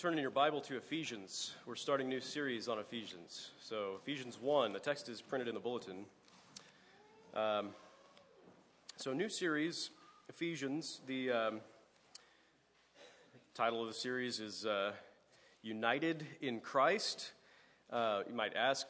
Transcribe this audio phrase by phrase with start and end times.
[0.00, 1.52] turn in your Bible to Ephesians.
[1.66, 3.50] We're starting a new series on Ephesians.
[3.60, 6.06] So, Ephesians 1, the text is printed in the bulletin.
[7.34, 7.68] Um,
[8.96, 9.90] so, new series,
[10.30, 11.02] Ephesians.
[11.06, 11.60] The um,
[13.52, 14.92] title of the series is uh,
[15.60, 17.32] United in Christ.
[17.92, 18.86] Uh, you might ask,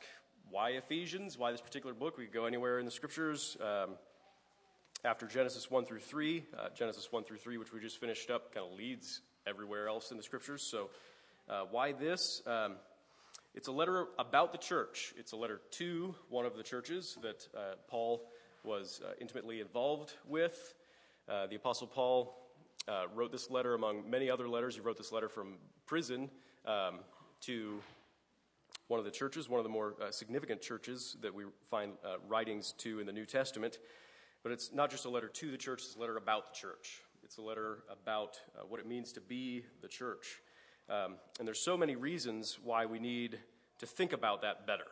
[0.49, 1.37] why Ephesians?
[1.37, 2.19] Why this particular book?
[2.19, 3.57] We could go anywhere in the scriptures.
[3.61, 3.97] Um,
[5.05, 8.55] after Genesis 1 through 3, uh, Genesis 1 through 3, which we just finished up,
[8.55, 10.63] kind of leads everywhere else in the scriptures.
[10.63, 10.91] So,
[11.49, 12.43] uh, why this?
[12.47, 12.77] Um,
[13.55, 15.13] it's a letter about the church.
[15.17, 18.31] It's a letter to one of the churches that uh, Paul
[18.63, 20.75] was uh, intimately involved with.
[21.29, 22.37] Uh, the Apostle Paul
[22.87, 24.77] uh, wrote this letter among many other letters.
[24.77, 25.55] He wrote this letter from
[25.87, 26.31] prison
[26.65, 27.01] um,
[27.43, 27.81] to
[28.87, 31.93] one of the churches, one of the more uh, significant churches that we find
[32.29, 33.79] writings to in the New Testament.
[34.43, 37.03] But it's not just a letter to the church, it's a letter about the church.
[37.25, 40.41] It's a letter about uh, what it means to be the church.
[40.89, 43.39] Um, and there's so many reasons why we need
[43.79, 44.87] to think about that better,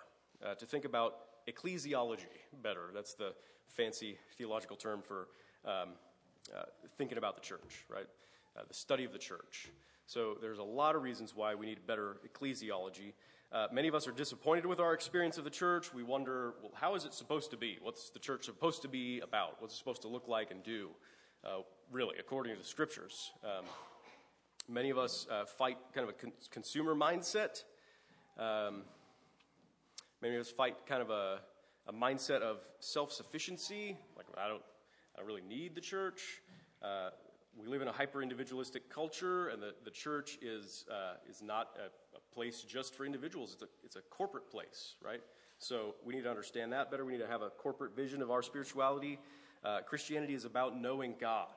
[0.44, 1.16] uh, to think about
[1.48, 2.26] ecclesiology
[2.62, 2.90] better.
[2.94, 3.34] That's the
[3.66, 5.28] fancy theological term for
[5.64, 5.90] um,
[6.56, 6.62] uh,
[6.96, 8.06] thinking about the church, right?
[8.56, 9.68] Uh, the study of the church.
[10.06, 13.12] So there's a lot of reasons why we need better ecclesiology.
[13.50, 15.92] Uh, many of us are disappointed with our experience of the church.
[15.92, 17.78] We wonder, well, how is it supposed to be?
[17.82, 19.56] What's the church supposed to be about?
[19.60, 20.90] What's it supposed to look like and do?
[21.44, 23.32] Uh, really, according to the scriptures.
[23.44, 23.64] Um,
[24.68, 27.64] many of us uh, fight kind of a con- consumer mindset.
[28.38, 28.82] Um,
[30.20, 31.40] many of us fight kind of a,
[31.86, 34.62] a mindset of self sufficiency, like I don't,
[35.14, 36.42] I don't really need the church.
[36.82, 37.10] Uh,
[37.56, 41.70] we live in a hyper individualistic culture, and the, the church is, uh, is not
[41.76, 45.20] a, a, place just for individuals, it's a, it's a corporate place, right?
[45.58, 47.04] So we need to understand that better.
[47.04, 49.18] We need to have a corporate vision of our spirituality.
[49.64, 51.48] Uh, Christianity is about knowing God.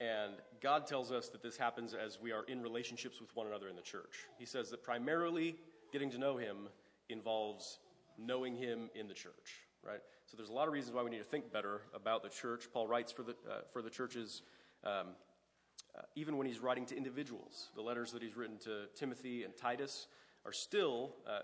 [0.00, 3.68] And God tells us that this happens as we are in relationships with one another
[3.68, 4.26] in the church.
[4.38, 5.56] He says that primarily
[5.92, 6.68] getting to know Him
[7.08, 7.78] involves
[8.18, 10.00] knowing Him in the church, right?
[10.26, 12.68] So there's a lot of reasons why we need to think better about the church.
[12.72, 14.42] Paul writes for the, uh, for the churches,
[14.84, 15.08] um,
[15.96, 17.70] uh, even when he's writing to individuals.
[17.74, 20.06] The letters that he's written to Timothy and Titus
[20.46, 21.40] are still uh,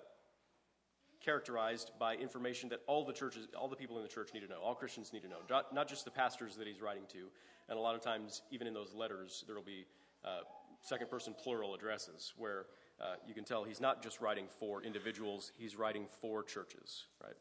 [1.27, 4.49] characterized by information that all the churches, all the people in the church need to
[4.49, 7.27] know, all Christians need to know, not, just the pastors that he's writing to.
[7.69, 9.85] And a lot of times, even in those letters, there will be
[10.25, 10.41] uh,
[10.83, 12.67] second person plural addresses where
[13.01, 17.37] uh, you can tell he's not just writing for individuals, he's writing for churches, right?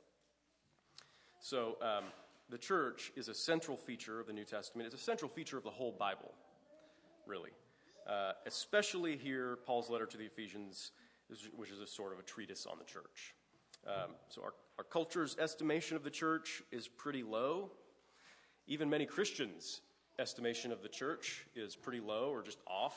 [1.40, 2.06] So, um,
[2.50, 4.85] the church is a central feature of the New Testament.
[4.91, 6.31] It's a central feature of the whole Bible,
[7.25, 7.52] really.
[8.07, 10.91] Uh, especially here, Paul's letter to the Ephesians,
[11.56, 13.34] which is a sort of a treatise on the church.
[13.88, 17.72] Um, so our, our culture's estimation of the church is pretty low.
[18.68, 19.81] Even many Christians'
[20.18, 22.96] estimation of the church is pretty low or just off.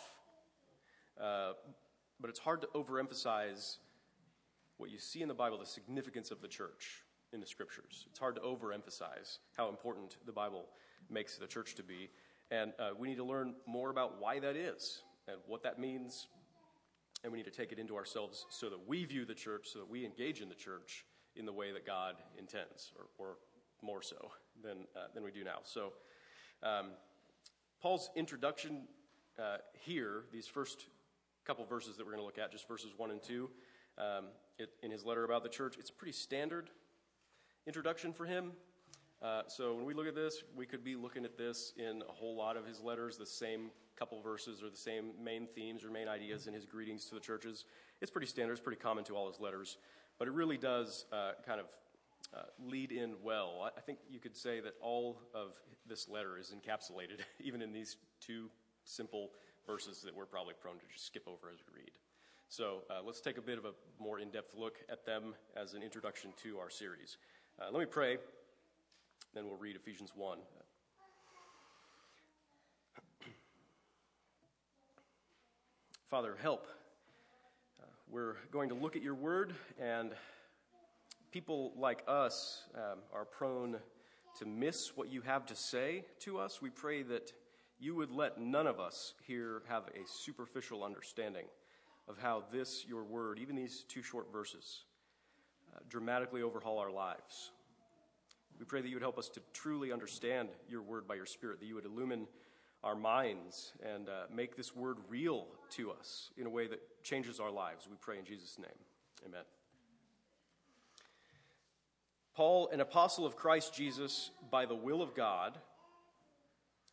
[1.21, 1.53] Uh,
[2.21, 3.77] but it's hard to overemphasize
[4.79, 8.07] what you see in the Bible, the significance of the church in the scriptures.
[8.09, 10.67] It's hard to overemphasize how important the Bible
[11.11, 12.11] makes the church to be.
[12.51, 16.29] And uh, we need to learn more about why that is and what that means
[17.23, 19.81] and we need to take it into ourselves so that we view the church, so
[19.81, 21.05] that we engage in the church
[21.37, 23.37] in the way that God intends, or, or
[23.83, 24.31] more so
[24.63, 25.59] than, uh, than we do now.
[25.63, 25.93] So,
[26.63, 26.91] um,
[27.81, 28.89] Paul's introduction
[29.39, 30.87] uh, here, these first
[31.45, 33.49] couple verses that we're going to look at, just verses 1 and 2,
[33.99, 34.25] um,
[34.59, 36.71] it, in his letter about the church, it's pretty standard
[37.67, 38.53] introduction for him.
[39.23, 42.13] Uh, so when we look at this, we could be looking at this in a
[42.13, 45.91] whole lot of his letters, the same couple verses or the same main themes or
[45.91, 47.65] main ideas in his greetings to the churches.
[48.01, 49.77] It's pretty standard, it's pretty common to all his letters,
[50.19, 51.67] but it really does uh, kind of
[52.35, 53.71] uh, lead in well.
[53.77, 55.55] I think you could say that all of
[55.89, 58.51] this letter is encapsulated, even in these two
[58.85, 59.31] simple
[59.67, 61.91] verses that we're probably prone to just skip over as we read.
[62.49, 65.75] So uh, let's take a bit of a more in depth look at them as
[65.75, 67.19] an introduction to our series.
[67.61, 68.17] Uh, let me pray,
[69.35, 70.39] then we'll read Ephesians 1.
[76.11, 76.67] Father, help.
[77.79, 80.13] Uh, we're going to look at your word, and
[81.33, 83.77] people like us um, are prone
[84.39, 86.63] to miss what you have to say to us.
[86.63, 87.35] We pray that
[87.79, 91.45] you would let none of us here have a superficial understanding
[92.09, 94.85] of how this, your word, even these two short verses,
[95.77, 97.51] uh, dramatically overhaul our lives.
[98.59, 101.61] We pray that you would help us to truly understand your word by your Spirit,
[101.61, 102.29] that you would illumine
[102.83, 107.41] our minds and uh, make this word real to us in a way that changes
[107.41, 107.87] our lives.
[107.89, 108.69] We pray in Jesus' name.
[109.27, 109.43] Amen.
[112.35, 115.59] Paul, an apostle of Christ Jesus by the will of God,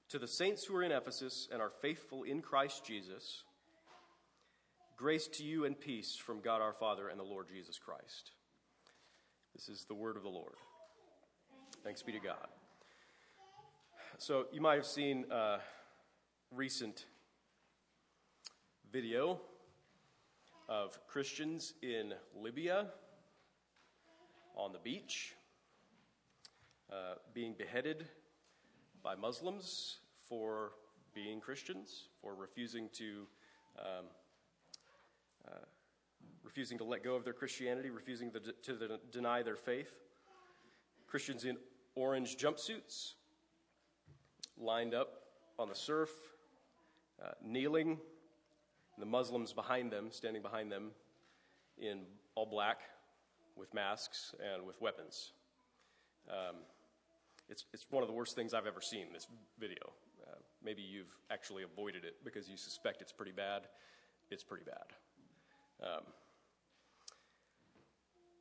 [0.09, 3.43] to the saints who are in Ephesus and are faithful in Christ Jesus,
[4.97, 8.31] Grace to you and peace from God our Father and the Lord Jesus Christ.
[9.53, 10.55] This is the word of the Lord.
[11.83, 12.47] Thanks be to God.
[14.17, 15.57] So, you might have seen a
[16.49, 17.05] recent
[18.95, 19.41] video
[20.69, 22.85] of Christians in Libya
[24.55, 25.35] on the beach
[26.89, 28.05] uh, being beheaded
[29.03, 29.97] by Muslims
[30.29, 30.71] for
[31.13, 33.27] being Christians, for refusing to.
[33.77, 34.05] Um,
[35.45, 35.65] uh,
[36.45, 39.91] refusing to let go of their Christianity, refusing to, to the, deny their faith.
[41.05, 41.57] Christians in
[41.95, 43.15] orange jumpsuits,
[44.57, 45.23] lined up
[45.59, 46.11] on the surf,
[47.21, 47.97] uh, kneeling,
[48.97, 50.91] the Muslims behind them, standing behind them
[51.77, 52.01] in
[52.35, 52.79] all black
[53.55, 55.31] with masks and with weapons.
[56.29, 56.55] Um,
[57.49, 59.27] it's, it's one of the worst things I've ever seen, this
[59.59, 59.93] video.
[60.25, 63.63] Uh, maybe you've actually avoided it because you suspect it's pretty bad.
[64.31, 65.87] It's pretty bad.
[65.87, 66.03] Um,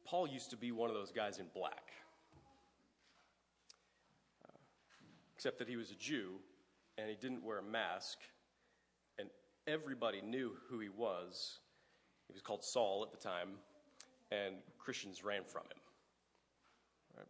[0.07, 1.91] Paul used to be one of those guys in black,
[4.45, 4.59] uh,
[5.35, 6.35] except that he was a Jew
[6.97, 8.19] and he didn't wear a mask,
[9.67, 11.59] everybody knew who he was.
[12.29, 13.51] He was called Saul at the time,
[14.31, 15.79] and Christians ran from him.
[17.17, 17.27] Right?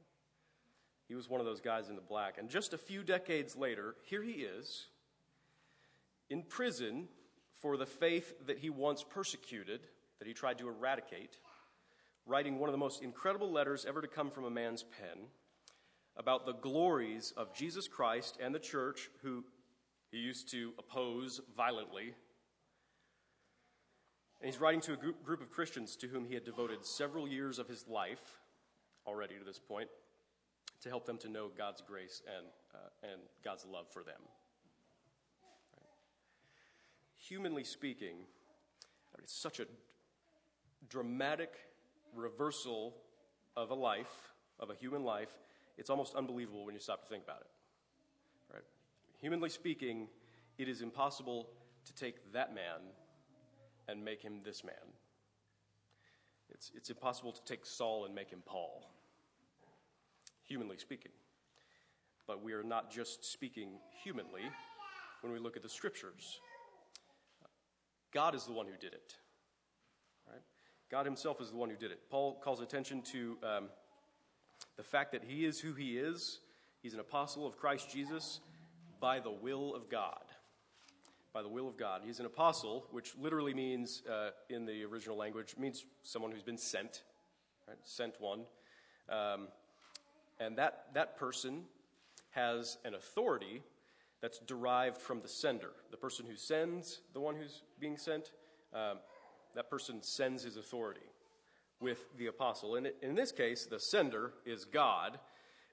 [1.09, 2.39] He was one of those guys in the black.
[2.39, 4.87] And just a few decades later, here he is
[6.31, 7.09] in prison
[7.61, 9.81] for the faith that he once persecuted,
[10.19, 11.39] that he tried to eradicate,
[12.27, 15.27] writing one of the most incredible letters ever to come from a man's pen
[16.17, 19.45] about the glories of Jesus Christ and the church, who
[20.15, 22.15] he used to oppose violently.
[24.41, 27.27] And he's writing to a group, group of Christians to whom he had devoted several
[27.27, 28.41] years of his life
[29.07, 29.89] already to this point
[30.83, 34.21] to help them to know God's grace and, uh, and God's love for them
[37.29, 38.17] humanly speaking,
[39.19, 39.67] it's such a
[40.89, 41.55] dramatic
[42.15, 42.95] reversal
[43.57, 45.31] of a life, of a human life,
[45.79, 47.54] it's almost unbelievable when you stop to think about it.
[49.25, 50.09] Humanly speaking,
[50.59, 51.49] it is impossible
[51.87, 52.93] to take that man
[53.89, 54.75] and make him this man.
[56.51, 58.87] It's, it's impossible to take Saul and make him Paul,
[60.43, 61.13] humanly speaking.
[62.27, 64.43] But we are not just speaking humanly
[65.23, 66.39] when we look at the scriptures.
[68.13, 69.15] God is the one who did it.
[70.31, 70.43] Right?
[70.91, 72.11] God himself is the one who did it.
[72.11, 73.65] Paul calls attention to um,
[74.77, 76.41] the fact that he is who he is.
[76.83, 78.41] He's an apostle of Christ Jesus
[79.05, 80.25] by the will of God.
[81.35, 82.01] By the will of God.
[82.07, 86.57] He's an apostle, which literally means, uh, in the original language, means someone who's been
[86.57, 87.03] sent,
[87.69, 87.77] right?
[87.83, 88.47] Sent one.
[89.11, 89.49] Um,
[90.41, 91.65] and that, that person
[92.31, 93.63] has an authority
[94.23, 95.73] that's derived from the sender.
[95.91, 98.33] The person who sends the one who's being sent,
[98.73, 99.01] um,
[99.55, 101.11] that person sends his authority
[101.79, 102.77] with the apostle.
[102.77, 105.19] And in this case, the sender is God.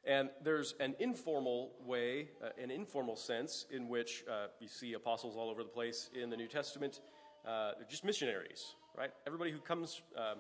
[0.06, 5.36] And there's an informal way, uh, an informal sense in which uh, you see apostles
[5.38, 7.02] all over the place in the New Testament.
[7.46, 9.12] Uh, they're just missionaries, right?
[9.28, 10.40] Everybody who comes, um,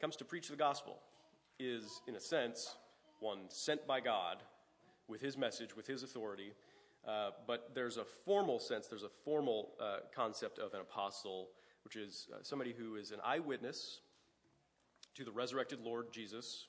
[0.00, 0.98] comes to preach the gospel
[1.60, 2.76] is, in a sense,
[3.20, 4.38] one sent by God
[5.06, 6.52] with his message, with his authority,
[7.06, 11.48] uh, but there's a formal sense, there's a formal uh, concept of an apostle,
[11.84, 14.00] which is uh, somebody who is an eyewitness
[15.14, 16.68] to the resurrected Lord Jesus,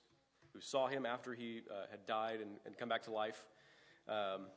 [0.53, 3.45] who saw him after he uh, had died and, and, come back to life
[4.07, 4.47] um,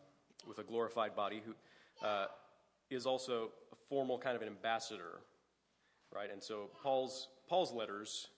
[0.47, 1.55] with a glorified body, who
[2.07, 2.27] uh,
[2.91, 5.21] is also a formal kind of an ambassador,
[6.15, 6.31] right?
[6.31, 8.29] And so Paul's, Paul's letters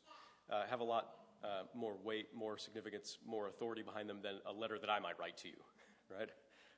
[0.71, 1.09] have a lot
[1.75, 5.37] more weight, more significance, more authority behind them than a letter that I might write
[5.39, 5.57] to you,
[6.11, 6.31] right?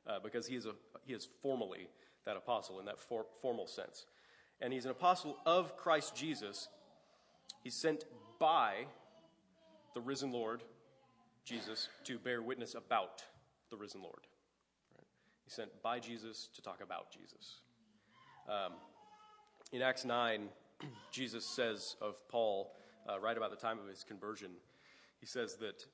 [0.06, 0.72] uh, because he is, a,
[1.04, 1.88] he is formally
[2.26, 4.06] that apostle in that for, formal sense.
[4.60, 6.68] And he's an apostle of Christ Jesus.
[7.62, 8.04] He's sent
[8.38, 8.86] by
[9.94, 10.62] the risen Lord,
[11.44, 13.22] Jesus, to bear witness about
[13.70, 14.26] the risen Lord.
[14.94, 15.06] Right?
[15.44, 17.60] He's sent by Jesus to talk about Jesus.
[18.48, 18.72] Um,
[19.72, 20.48] in Acts 9,
[21.12, 22.72] Jesus says of Paul,
[23.08, 24.50] uh, right about the time of his conversion,
[25.18, 25.84] he says that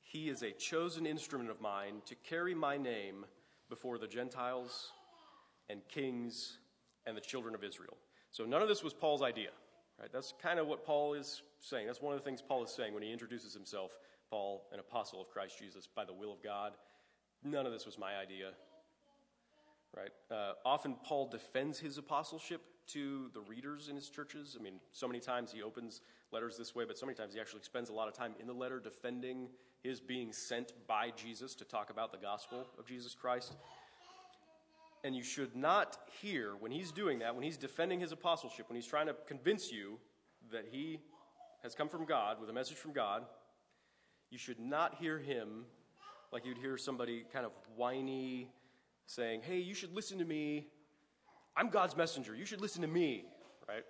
[0.00, 3.24] he is a chosen instrument of mine to carry my name
[3.68, 4.92] before the Gentiles
[5.68, 6.58] and kings
[7.06, 7.96] and the children of Israel.
[8.32, 9.50] So none of this was Paul's idea.
[10.00, 10.10] Right?
[10.12, 11.86] That's kind of what Paul is saying.
[11.86, 13.90] That's one of the things Paul is saying when he introduces himself,
[14.30, 16.72] Paul, an apostle of Christ Jesus, by the will of God.
[17.44, 18.52] None of this was my idea.
[19.94, 20.12] Right?
[20.30, 24.56] Uh, often Paul defends his apostleship to the readers in his churches.
[24.58, 26.00] I mean, so many times he opens
[26.32, 28.46] letters this way, but so many times he actually spends a lot of time in
[28.46, 29.48] the letter defending
[29.82, 33.56] his being sent by Jesus to talk about the gospel of Jesus Christ.
[35.02, 38.76] And you should not hear, when he's doing that, when he's defending his apostleship, when
[38.76, 39.98] he's trying to convince you
[40.52, 41.00] that he
[41.62, 43.24] has come from God with a message from God,
[44.30, 45.64] you should not hear him
[46.32, 48.48] like you'd hear somebody kind of whiny
[49.06, 50.68] saying, Hey, you should listen to me.
[51.56, 52.34] I'm God's messenger.
[52.34, 53.24] You should listen to me,
[53.68, 53.84] right?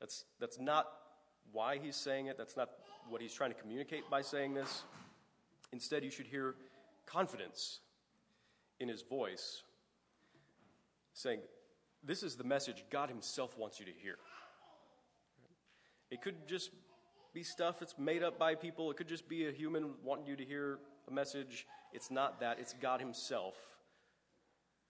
[0.00, 0.88] That's, that's not
[1.52, 2.38] why he's saying it.
[2.38, 2.70] That's not
[3.08, 4.84] what he's trying to communicate by saying this.
[5.72, 6.54] Instead, you should hear
[7.06, 7.80] confidence
[8.80, 9.62] in his voice
[11.12, 11.40] saying,
[12.02, 14.16] This is the message God himself wants you to hear.
[16.10, 16.70] It could just
[17.32, 20.36] be stuff that's made up by people, it could just be a human wanting you
[20.36, 20.78] to hear
[21.08, 21.66] a message.
[21.92, 23.54] It's not that, it's God himself.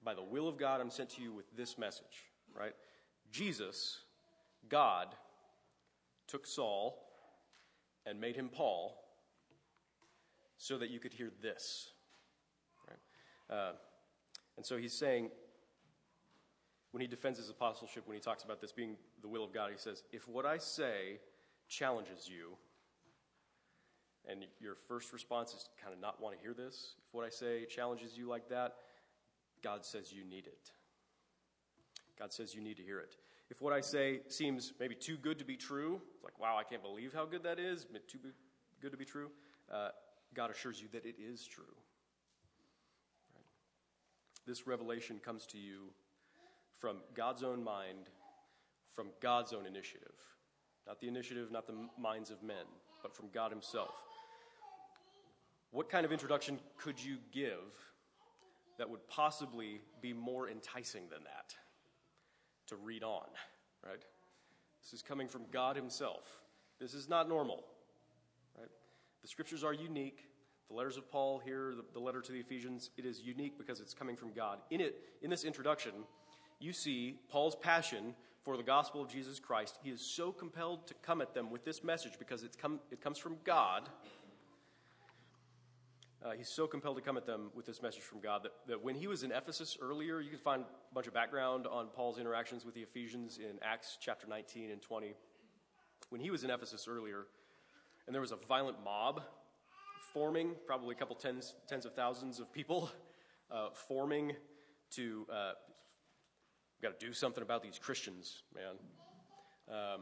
[0.04, 2.26] By the will of God, I'm sent to you with this message,
[2.58, 2.74] right?
[3.30, 3.98] Jesus,
[4.68, 5.14] God,
[6.26, 6.98] took Saul
[8.04, 8.98] and made him Paul
[10.56, 11.90] so that you could hear this.
[12.88, 13.56] Right?
[13.56, 13.72] Uh,
[14.56, 15.30] and so he's saying,
[16.92, 19.70] when he defends his apostleship, when he talks about this being the will of God,
[19.72, 21.18] he says, If what I say
[21.68, 22.56] challenges you,
[24.30, 27.30] and your first response is kind of not want to hear this, if what I
[27.30, 28.75] say challenges you like that,
[29.62, 30.70] God says you need it.
[32.18, 33.16] God says you need to hear it.
[33.50, 36.62] If what I say seems maybe too good to be true, it's like, wow, I
[36.62, 38.18] can't believe how good that is, too
[38.80, 39.30] good to be true,
[39.72, 39.88] uh,
[40.34, 41.64] God assures you that it is true.
[43.34, 43.44] Right?
[44.46, 45.92] This revelation comes to you
[46.82, 48.10] from God's own mind,
[48.92, 50.16] from God's own initiative.
[50.84, 52.66] Not the initiative, not the minds of men,
[53.02, 53.94] but from God Himself.
[55.70, 57.72] What kind of introduction could you give
[58.78, 61.54] that would possibly be more enticing than that
[62.66, 63.28] to read on,
[63.86, 64.02] right?
[64.82, 66.24] This is coming from God Himself.
[66.80, 67.62] This is not normal,
[68.58, 68.68] right?
[69.22, 70.26] The scriptures are unique.
[70.68, 73.78] The letters of Paul here, the, the letter to the Ephesians, it is unique because
[73.78, 74.58] it's coming from God.
[74.72, 75.92] In it, in this introduction,
[76.62, 78.14] you see Paul's passion
[78.45, 79.78] for the gospel of Jesus Christ.
[79.83, 83.00] He is so compelled to come at them with this message because it's come, it
[83.00, 83.88] comes from God
[86.25, 88.83] uh, he's so compelled to come at them with this message from God that, that
[88.83, 92.19] when he was in Ephesus earlier, you can find a bunch of background on Paul's
[92.19, 95.14] interactions with the Ephesians in Acts chapter 19 and 20.
[96.11, 97.26] When he was in Ephesus earlier,
[98.07, 99.23] and there was a violent mob
[100.12, 102.90] forming, probably a couple tens, tens of thousands of people
[103.50, 104.33] uh, forming
[104.92, 105.52] to, uh,
[106.82, 108.74] got to do something about these Christians, man.
[109.68, 110.00] Um,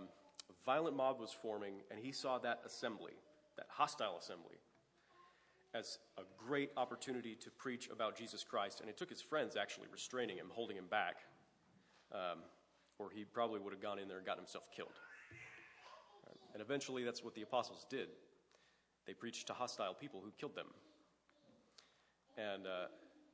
[0.48, 3.12] a violent mob was forming, and he saw that assembly,
[3.56, 4.56] that hostile assembly
[5.74, 9.86] as a great opportunity to preach about Jesus Christ, and it took his friends actually
[9.92, 11.18] restraining him, holding him back,
[12.12, 12.38] um,
[12.98, 14.98] or he probably would have gone in there and gotten himself killed.
[16.52, 18.08] And eventually, that's what the apostles did.
[19.06, 20.66] They preached to hostile people who killed them.
[22.36, 22.86] And uh,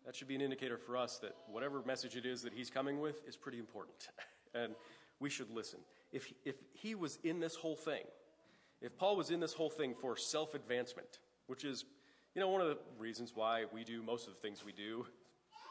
[0.06, 3.00] that should be an indicator for us that whatever message it is that he's coming
[3.00, 4.08] with is pretty important.
[4.54, 4.74] and
[5.18, 5.80] we should listen.
[6.12, 8.04] If, if he was in this whole thing,
[8.80, 11.84] if Paul was in this whole thing for self advancement, which is
[12.34, 15.06] you know, one of the reasons why we do most of the things we do,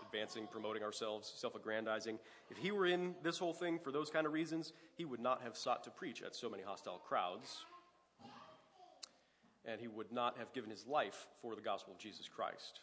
[0.04, 4.26] advancing, promoting ourselves, self aggrandizing, if he were in this whole thing for those kind
[4.26, 7.66] of reasons, he would not have sought to preach at so many hostile crowds.
[9.68, 12.82] And he would not have given his life for the gospel of Jesus Christ.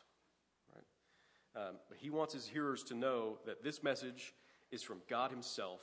[1.55, 4.35] Um, but he wants his hearers to know that this message
[4.71, 5.81] is from God himself,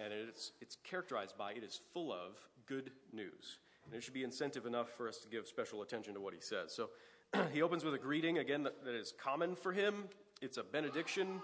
[0.00, 3.58] and it's, it's characterized by, it is full of good news.
[3.86, 6.40] And it should be incentive enough for us to give special attention to what he
[6.40, 6.74] says.
[6.74, 6.90] So
[7.52, 10.04] he opens with a greeting, again, that, that is common for him.
[10.40, 11.42] It's a benediction.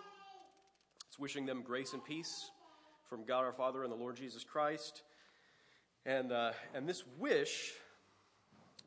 [1.09, 2.51] It's wishing them grace and peace
[3.09, 5.03] from God our Father and the Lord Jesus Christ.
[6.07, 7.73] And, uh, and this wish,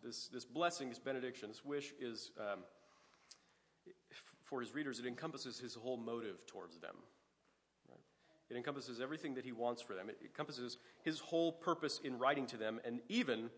[0.04, 2.60] this, this blessing, this benediction, this wish is, um,
[4.54, 6.96] for his readers, it encompasses his whole motive towards them.
[7.90, 8.00] Right?
[8.52, 10.10] It encompasses everything that he wants for them.
[10.10, 13.50] It encompasses his whole purpose in writing to them, and even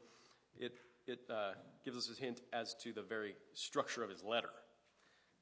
[0.58, 1.52] it it uh,
[1.84, 4.50] gives us a hint as to the very structure of his letter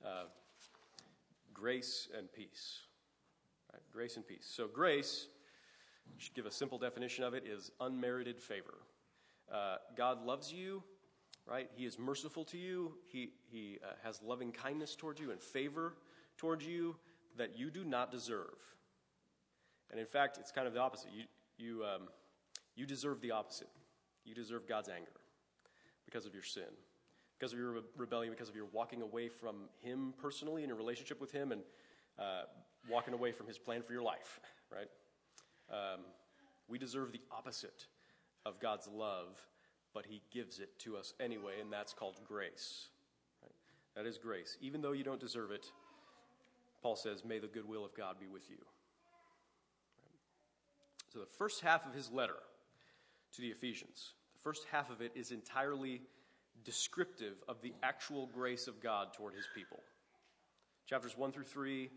[0.04, 0.24] uh,
[1.54, 2.80] grace and peace.
[3.72, 3.82] Right?
[3.94, 4.52] Grace and peace.
[4.52, 5.28] So, grace,
[6.18, 8.80] should give a simple definition of it, is unmerited favor.
[9.54, 10.82] Uh, God loves you,
[11.48, 11.70] right?
[11.76, 12.94] He is merciful to you.
[13.12, 15.94] He, he uh, has loving kindness towards you and favor
[16.38, 16.96] towards you
[17.38, 18.58] that you do not deserve.
[19.92, 21.10] And in fact, it's kind of the opposite.
[21.16, 21.24] You,
[21.58, 22.08] you, um,
[22.76, 23.70] you deserve the opposite.
[24.26, 25.12] You deserve God's anger
[26.06, 26.64] because of your sin,
[27.38, 31.20] because of your rebellion, because of your walking away from Him personally in your relationship
[31.20, 31.62] with Him and
[32.18, 32.44] uh,
[32.90, 34.40] walking away from His plan for your life,
[34.72, 34.90] right?
[35.70, 36.02] Um,
[36.68, 37.88] we deserve the opposite
[38.46, 39.40] of God's love,
[39.94, 42.90] but He gives it to us anyway, and that's called grace.
[43.42, 43.52] Right?
[43.96, 44.58] That is grace.
[44.62, 45.68] Even though you don't deserve it,
[46.82, 48.58] Paul says, May the goodwill of God be with you.
[51.12, 52.40] So, the first half of his letter
[53.36, 56.02] to the Ephesians, the first half of it is entirely
[56.64, 59.80] descriptive of the actual grace of God toward his people.
[60.88, 61.90] Chapters 1 through 3,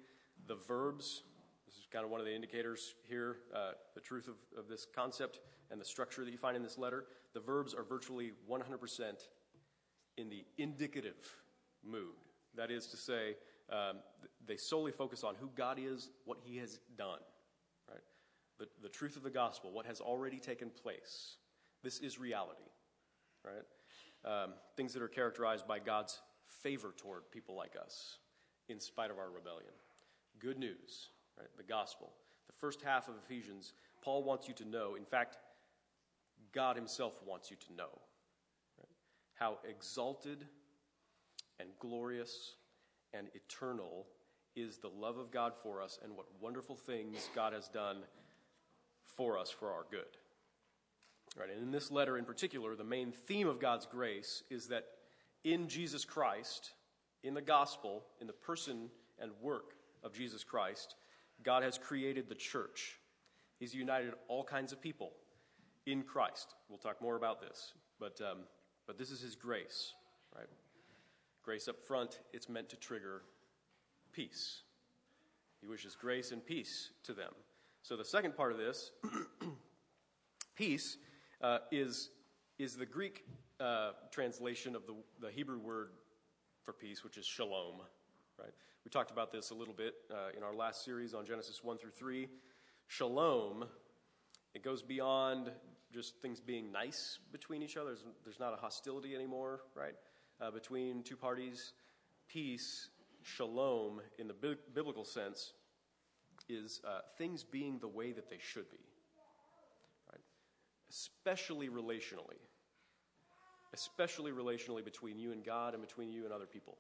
[0.47, 1.23] the verbs,
[1.67, 4.87] this is kind of one of the indicators here, uh, the truth of, of this
[4.95, 7.07] concept and the structure that you find in this letter.
[7.37, 9.03] The verbs are virtually 100%
[10.17, 11.19] in the indicative
[11.85, 12.15] mood.
[12.55, 13.37] That is to say,
[13.71, 13.97] um,
[14.47, 17.19] they solely focus on who God is, what He has done,
[17.91, 18.01] right?
[18.59, 21.37] The, the truth of the gospel, what has already taken place.
[21.85, 22.71] This is reality,
[23.45, 23.67] right?
[24.25, 26.19] Um, things that are characterized by God's
[26.63, 28.17] favor toward people like us,
[28.71, 29.75] in spite of our rebellion.
[30.39, 31.49] Good news, right?
[31.59, 32.15] The gospel.
[32.47, 35.37] The first half of Ephesians, Paul wants you to know, in fact,
[36.57, 38.01] God Himself wants you to know
[38.79, 38.89] right?
[39.35, 40.47] how exalted
[41.61, 42.55] and glorious
[43.13, 44.07] and eternal
[44.57, 47.99] is the love of God for us and what wonderful things God has done
[49.05, 50.17] for us for our good.
[51.39, 54.87] Right, and in this letter in particular, the main theme of God's grace is that
[55.45, 56.71] in Jesus Christ,
[57.23, 60.95] in the gospel, in the person and work of Jesus Christ,
[61.43, 62.99] God has created the church.
[63.59, 65.13] He's united all kinds of people
[65.87, 66.55] in Christ.
[66.69, 68.39] We'll talk more about this, but, um,
[68.87, 69.95] but this is His grace,
[70.35, 70.49] right?
[71.43, 73.23] Grace up front, it's meant to trigger
[74.13, 74.63] peace.
[75.61, 77.33] He wishes grace and peace to them.
[77.83, 78.91] So the second part of this,
[80.57, 80.99] peace,
[81.41, 82.11] uh, is,
[82.59, 83.25] is the Greek
[83.61, 85.91] uh, translation of the, the Hebrew word
[86.65, 87.77] for peace, which is shalom.
[88.39, 88.53] Right?
[88.85, 91.79] We talked about this a little bit uh, in our last series on Genesis 1
[91.79, 92.29] through 3.
[92.89, 93.67] Shalom,
[94.55, 95.51] it goes beyond
[95.93, 97.91] just things being nice between each other.
[97.91, 99.95] There's, there's not a hostility anymore, right?
[100.41, 101.73] Uh, between two parties.
[102.29, 102.89] Peace,
[103.23, 105.53] shalom, in the bi- biblical sense,
[106.49, 108.85] is uh, things being the way that they should be,
[110.11, 110.21] right?
[110.91, 112.39] Especially relationally
[113.77, 116.79] especially relationally between you and God and between you and other people.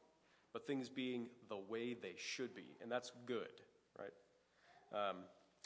[0.52, 3.48] But things being the way they should be, and that's good,
[3.98, 4.12] right?
[4.92, 5.16] Um,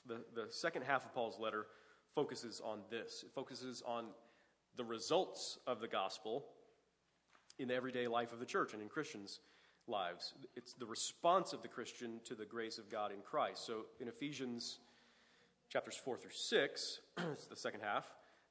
[0.07, 1.67] the, the second half of Paul's letter
[2.14, 3.23] focuses on this.
[3.25, 4.07] It focuses on
[4.77, 6.44] the results of the gospel
[7.59, 9.40] in the everyday life of the church and in Christians'
[9.87, 10.35] lives.
[10.57, 13.66] It's the response of the Christian to the grace of God in Christ.
[13.66, 14.79] So in Ephesians
[15.68, 17.01] chapters 4 through 6,
[17.33, 18.07] it's the second half,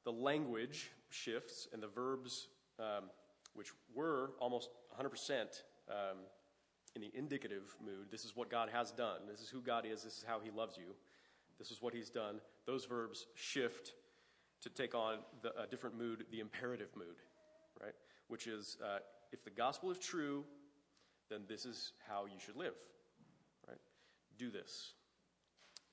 [0.06, 2.48] the language shifts and the verbs
[2.80, 3.10] um,
[3.54, 4.70] which were almost
[5.00, 5.12] 100%
[5.90, 6.18] um,
[6.96, 8.08] in the indicative mood.
[8.12, 9.22] This is what God has done.
[9.30, 10.04] This is who God is.
[10.04, 10.96] This is how He loves you.
[11.60, 12.40] This is what He's done.
[12.66, 13.94] Those verbs shift
[14.62, 17.18] to take on the, a different mood, the imperative mood,
[17.82, 17.94] right?
[18.28, 19.00] Which is uh,
[19.32, 20.44] if the gospel is true,
[21.30, 22.74] then this is how you should live,
[23.68, 23.78] right?
[24.38, 24.94] Do this.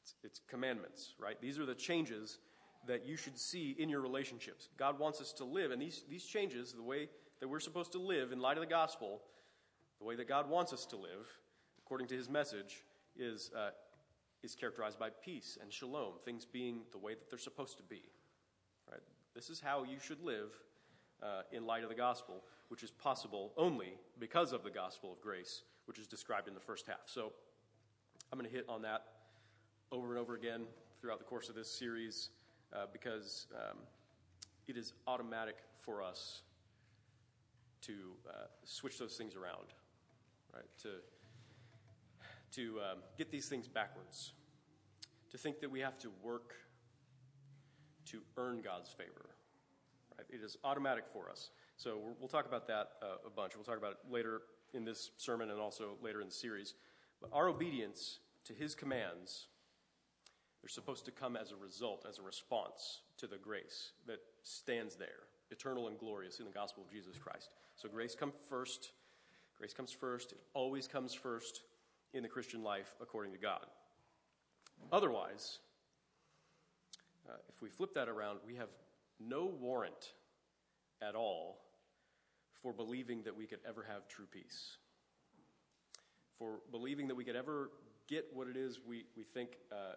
[0.02, 1.40] It's, it's commandments, right?
[1.40, 2.38] These are the changes
[2.86, 4.68] that you should see in your relationships.
[4.76, 7.08] God wants us to live, and these, these changes, the way
[7.40, 9.20] that we're supposed to live in light of the gospel,
[9.98, 11.26] the way that God wants us to live,
[11.84, 12.84] according to his message,
[13.16, 13.70] is, uh,
[14.46, 18.02] is characterized by peace and shalom, things being the way that they're supposed to be.
[18.90, 19.00] Right?
[19.34, 20.52] This is how you should live
[21.22, 25.20] uh, in light of the gospel, which is possible only because of the gospel of
[25.20, 27.06] grace, which is described in the first half.
[27.06, 27.32] So
[28.32, 29.04] I'm going to hit on that
[29.90, 30.62] over and over again
[31.00, 32.30] throughout the course of this series
[32.72, 33.78] uh, because um,
[34.68, 36.42] it is automatic for us
[37.82, 37.92] to
[38.28, 39.74] uh, switch those things around,
[40.54, 40.64] right?
[40.82, 40.88] To,
[42.56, 44.32] to um, get these things backwards,
[45.30, 46.54] to think that we have to work
[48.06, 49.30] to earn God's favor.
[50.16, 50.26] Right?
[50.30, 51.50] It is automatic for us.
[51.76, 53.54] So we'll talk about that uh, a bunch.
[53.56, 54.42] We'll talk about it later
[54.74, 56.74] in this sermon and also later in the series.
[57.20, 59.48] But our obedience to His commands
[60.66, 64.96] they're supposed to come as a result, as a response to the grace that stands
[64.96, 67.50] there, eternal and glorious in the gospel of Jesus Christ.
[67.76, 68.90] So grace comes first.
[69.56, 70.32] Grace comes first.
[70.32, 71.60] It always comes first
[72.14, 73.66] in the Christian life according to God.
[74.92, 75.58] Otherwise,
[77.28, 78.68] uh, if we flip that around, we have
[79.18, 80.12] no warrant
[81.02, 81.58] at all
[82.62, 84.76] for believing that we could ever have true peace.
[86.38, 87.70] For believing that we could ever
[88.08, 89.94] get what it is we, we think uh,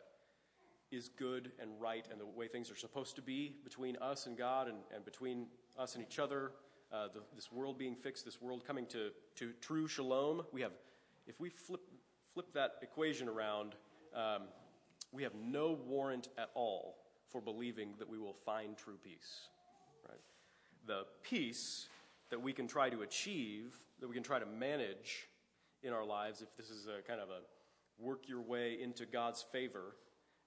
[0.91, 4.38] is good and right and the way things are supposed to be between us and
[4.38, 6.52] God and, and between us and each other.
[6.91, 10.43] Uh, the, this world being fixed, this world coming to, to true shalom.
[10.52, 10.72] We have,
[11.28, 11.82] if we flip,
[12.39, 13.75] flip that equation around,
[14.15, 14.43] um,
[15.12, 16.95] we have no warrant at all
[17.28, 19.49] for believing that we will find true peace.
[20.08, 20.21] Right?
[20.88, 21.89] The peace
[22.30, 25.28] that we can try to achieve, that we can try to manage
[25.84, 27.41] in our lives, if this is a kind of a
[28.02, 29.97] work your way into God's favor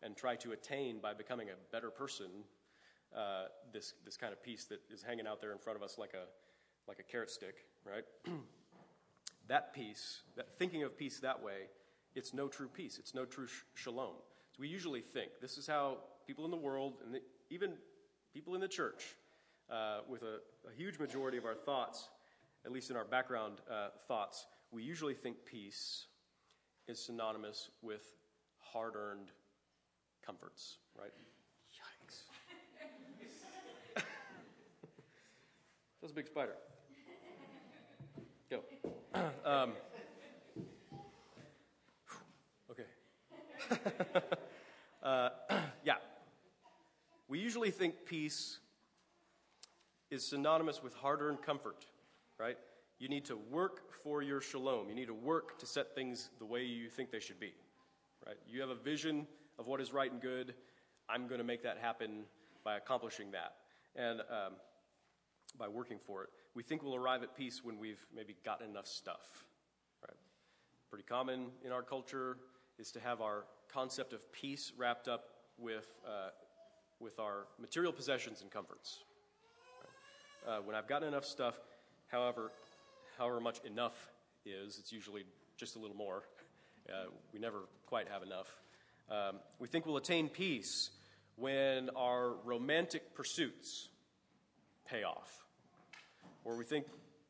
[0.02, 2.31] and try to attain by becoming a better person
[3.14, 5.98] uh, this, this kind of peace that is hanging out there in front of us
[5.98, 6.24] like a,
[6.88, 8.05] like a carrot stick, right?
[9.48, 11.68] that peace, that thinking of peace that way,
[12.14, 12.98] it's no true peace.
[12.98, 14.14] It's no true sh- shalom.
[14.53, 17.20] So we usually think this is how people in the world, and the,
[17.51, 17.72] even
[18.33, 19.16] people in the church,
[19.70, 22.09] uh, with a, a, huge majority of our thoughts,
[22.64, 26.07] at least in our background uh, thoughts, we usually think peace
[26.88, 28.03] is synonymous with
[28.59, 29.31] hard earned
[30.25, 31.12] comforts, right?
[31.72, 32.22] Yikes.
[36.01, 36.57] That's a big spider.
[38.51, 38.61] Go.
[39.44, 39.72] um,
[42.70, 42.85] okay.
[45.03, 45.29] uh,
[45.85, 45.94] yeah.
[47.29, 48.59] We usually think peace
[50.11, 51.87] is synonymous with hard earned comfort,
[52.38, 52.59] right?
[52.98, 54.88] You need to work for your shalom.
[54.88, 57.55] You need to work to set things the way you think they should be,
[58.27, 58.37] right?
[58.46, 59.27] You have a vision
[59.59, 60.55] of what is right and good.
[61.09, 62.25] I'm going to make that happen
[62.64, 63.55] by accomplishing that
[63.96, 64.55] and um,
[65.59, 66.31] by working for it.
[66.55, 69.44] We think we'll arrive at peace when we've maybe gotten enough stuff,
[70.07, 70.16] right?
[70.90, 72.37] Pretty common in our culture
[72.78, 75.24] is to have our concept of peace wrapped up
[75.58, 76.30] with, uh,
[77.00, 79.00] with our material possessions and comforts.
[80.46, 80.56] Right?
[80.56, 81.58] Uh, when I've gotten enough stuff,
[82.08, 82.50] however,
[83.18, 84.11] however much enough
[84.44, 85.24] is, it's usually
[85.56, 86.22] just a little more.
[86.92, 88.48] Uh, we never quite have enough.
[89.08, 90.90] Um, we think we'll attain peace
[91.37, 93.88] when our romantic pursuits
[94.85, 95.44] pay off.
[96.44, 96.87] Or we think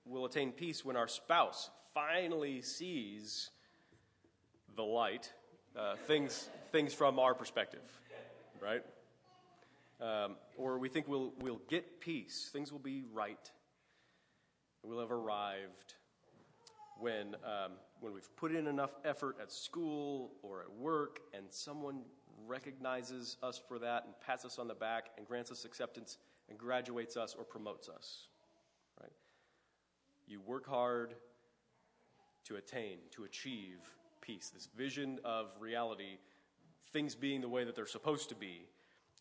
[0.07, 3.51] we'll attain peace when our spouse finally sees
[4.77, 5.33] the light,
[5.77, 7.83] uh, things, things from our perspective,
[8.61, 8.83] right?
[10.01, 13.51] Um, or we think we'll, we'll get peace, things will be right,
[14.83, 15.95] we'll have arrived
[16.99, 22.03] when, um, when we've put in enough effort at school or at work and someone
[22.47, 26.59] recognizes us for that and pats us on the back and grants us acceptance and
[26.59, 28.27] graduates us or promotes us.
[29.01, 29.13] Right?
[30.27, 31.15] You work hard
[32.45, 33.79] to attain, to achieve
[34.23, 36.17] peace, this vision of reality,
[36.93, 38.67] things being the way that they're supposed to be.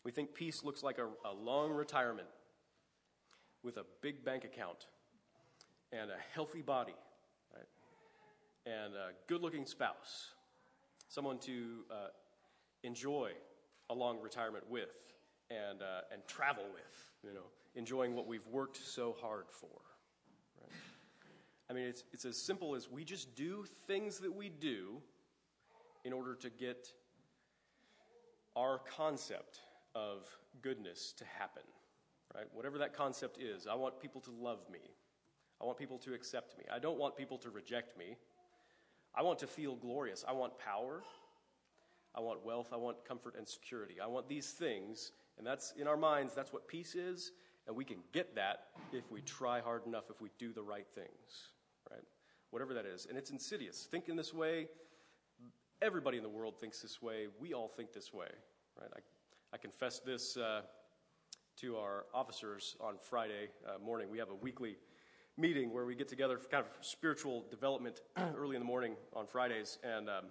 [0.04, 2.28] We think peace looks like a, a long retirement
[3.62, 4.86] with a big bank account
[5.92, 6.94] and a healthy body
[8.66, 10.30] and a good looking spouse,
[11.08, 11.94] someone to uh,
[12.84, 13.30] enjoy
[13.90, 14.94] a long retirement with
[15.50, 19.80] and, uh, and travel with, you know, enjoying what we've worked so hard for.
[21.70, 25.00] I mean, it's, it's as simple as we just do things that we do
[26.04, 26.88] in order to get
[28.56, 29.60] our concept
[29.94, 30.28] of
[30.60, 31.62] goodness to happen.
[32.34, 32.46] Right?
[32.52, 34.80] Whatever that concept is, I want people to love me.
[35.60, 36.64] I want people to accept me.
[36.72, 38.16] I don't want people to reject me.
[39.14, 40.24] I want to feel glorious.
[40.26, 41.02] I want power.
[42.14, 42.70] I want wealth.
[42.72, 43.96] I want comfort and security.
[44.02, 47.32] I want these things, and that's in our minds, that's what peace is,
[47.66, 50.86] and we can get that if we try hard enough, if we do the right
[50.94, 51.50] things,
[51.90, 52.02] right?
[52.50, 53.06] Whatever that is.
[53.06, 53.86] And it's insidious.
[53.90, 54.68] Think in this way.
[55.80, 57.26] Everybody in the world thinks this way.
[57.40, 58.28] We all think this way,
[58.80, 58.90] right?
[58.94, 60.62] I, I this uh,
[61.60, 64.08] to our officers on Friday uh, morning.
[64.10, 64.76] We have a weekly
[65.36, 68.00] meeting where we get together for kind of spiritual development
[68.36, 69.78] early in the morning on Fridays.
[69.82, 70.24] And um,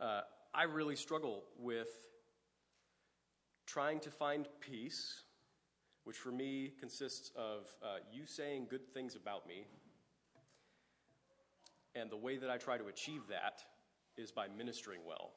[0.00, 0.20] uh,
[0.54, 1.88] I really struggle with
[3.66, 5.22] trying to find peace,
[6.04, 9.66] which for me consists of uh, you saying good things about me.
[11.94, 13.62] And the way that I try to achieve that
[14.16, 15.30] is by ministering well,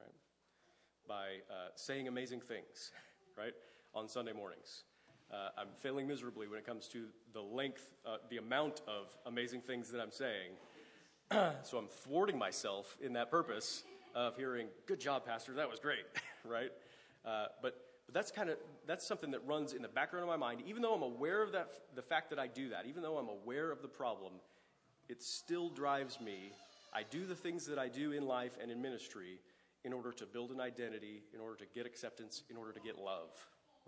[0.00, 0.14] right?
[1.06, 2.92] By uh, saying amazing things,
[3.38, 3.52] right,
[3.94, 4.84] on Sunday mornings.
[5.30, 7.04] Uh, I'm failing miserably when it comes to
[7.34, 10.52] the length, uh, the amount of amazing things that I'm saying.
[11.62, 15.52] so I'm thwarting myself in that purpose of hearing, "Good job, Pastor.
[15.52, 16.06] That was great,"
[16.44, 16.72] right?
[17.26, 20.36] Uh, but but that's kind of that's something that runs in the background of my
[20.38, 20.62] mind.
[20.66, 23.28] Even though I'm aware of that, the fact that I do that, even though I'm
[23.28, 24.32] aware of the problem,
[25.10, 26.52] it still drives me.
[26.94, 29.40] I do the things that I do in life and in ministry
[29.84, 32.96] in order to build an identity, in order to get acceptance, in order to get
[32.96, 33.28] love,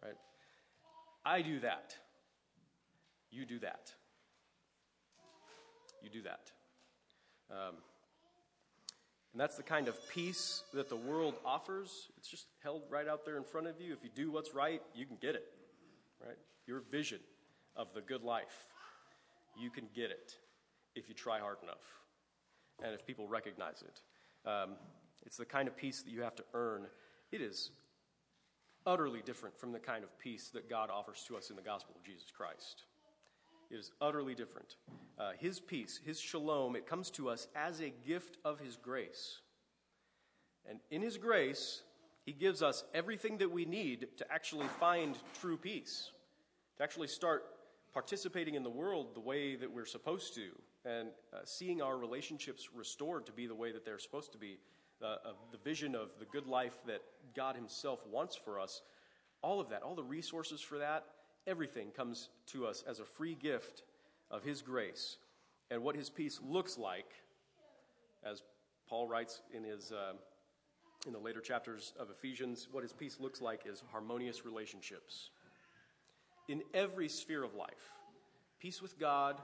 [0.02, 0.16] right?
[1.24, 1.96] I do that.
[3.30, 3.90] You do that.
[6.02, 6.52] You do that.
[7.50, 7.76] Um,
[9.33, 12.09] and that's the kind of peace that the world offers.
[12.16, 13.93] It's just held right out there in front of you.
[13.93, 15.47] If you do what's right, you can get it.
[16.25, 16.37] Right?
[16.66, 17.21] Your vision
[17.77, 18.66] of the good life,
[19.57, 20.35] you can get it
[20.97, 22.01] if you try hard enough
[22.83, 24.49] and if people recognize it.
[24.49, 24.71] Um,
[25.25, 26.87] it's the kind of peace that you have to earn.
[27.31, 27.71] It is
[28.87, 31.95] utterly different from the kind of peace that God offers to us in the gospel
[31.97, 32.85] of Jesus Christ.
[33.70, 34.76] It is utterly different.
[35.18, 39.38] Uh, his peace, his shalom, it comes to us as a gift of his grace.
[40.68, 41.83] And in his grace,
[42.26, 46.11] he gives us everything that we need to actually find true peace,
[46.76, 47.44] to actually start
[47.92, 50.48] participating in the world the way that we're supposed to,
[50.85, 54.59] and uh, seeing our relationships restored to be the way that they're supposed to be,
[55.04, 55.16] uh,
[55.52, 57.02] the vision of the good life that
[57.35, 58.83] God Himself wants for us.
[59.42, 61.04] All of that, all the resources for that,
[61.46, 63.83] everything comes to us as a free gift
[64.31, 65.16] of His grace.
[65.70, 67.11] And what His peace looks like,
[68.24, 68.42] as
[68.88, 69.92] Paul writes in his.
[69.92, 70.12] Uh,
[71.07, 75.31] in the later chapters of Ephesians, what his peace looks like is harmonious relationships.
[76.48, 77.92] In every sphere of life
[78.61, 79.40] peace with God,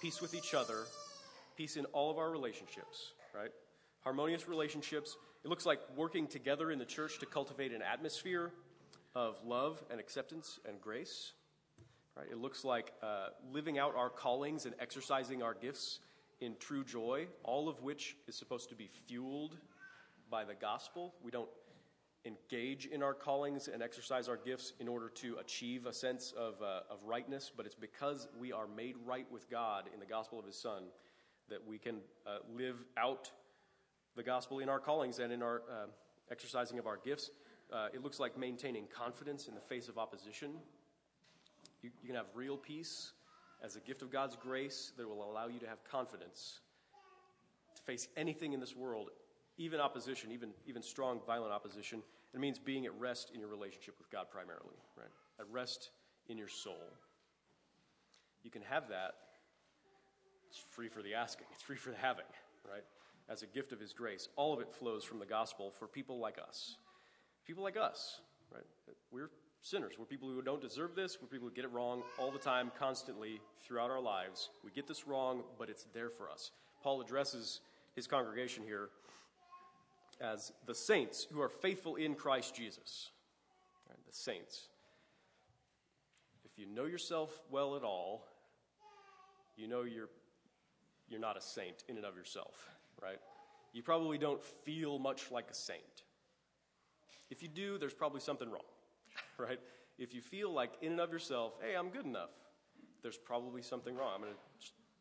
[0.00, 0.84] peace with each other,
[1.56, 3.50] peace in all of our relationships, right?
[4.02, 5.16] Harmonious relationships.
[5.44, 8.52] It looks like working together in the church to cultivate an atmosphere
[9.16, 11.32] of love and acceptance and grace.
[12.16, 12.26] Right?
[12.30, 16.00] It looks like uh, living out our callings and exercising our gifts
[16.40, 19.56] in true joy, all of which is supposed to be fueled
[20.30, 21.14] by the gospel.
[21.22, 21.48] We don't
[22.26, 26.60] engage in our callings and exercise our gifts in order to achieve a sense of,
[26.60, 30.38] uh, of rightness, but it's because we are made right with God in the gospel
[30.38, 30.82] of His Son
[31.48, 33.30] that we can uh, live out
[34.14, 35.86] the gospel in our callings and in our uh,
[36.30, 37.30] exercising of our gifts.
[37.72, 40.52] Uh, it looks like maintaining confidence in the face of opposition.
[41.82, 43.12] You, you can have real peace
[43.62, 46.60] as a gift of God's grace that will allow you to have confidence
[47.74, 49.10] to face anything in this world
[49.58, 52.02] even opposition, even, even strong, violent opposition.
[52.34, 55.08] It means being at rest in your relationship with God primarily, right?
[55.40, 55.90] At rest
[56.28, 56.92] in your soul.
[58.42, 59.14] You can have that.
[60.48, 62.26] It's free for the asking, it's free for the having,
[62.68, 62.84] right?
[63.28, 64.28] As a gift of His grace.
[64.36, 66.76] All of it flows from the gospel for people like us.
[67.46, 68.20] People like us,
[68.52, 68.64] right?
[69.12, 69.30] We're
[69.62, 69.94] sinners.
[69.98, 71.18] We're people who don't deserve this.
[71.20, 74.50] We're people who get it wrong all the time, constantly, throughout our lives.
[74.64, 76.50] We get this wrong, but it's there for us.
[76.82, 77.60] Paul addresses
[77.94, 78.90] his congregation here
[80.20, 83.10] as the saints who are faithful in Christ Jesus.
[83.88, 84.68] Right, the saints.
[86.44, 88.24] If you know yourself well at all,
[89.56, 90.08] you know you're,
[91.08, 92.68] you're not a saint in and of yourself,
[93.00, 93.18] right?
[93.72, 95.80] You probably don't feel much like a saint.
[97.30, 98.66] If you do, there's probably something wrong,
[99.38, 99.60] right?
[99.98, 102.30] If you feel like in and of yourself, hey, I'm good enough,
[103.02, 104.12] there's probably something wrong.
[104.14, 104.38] I'm going to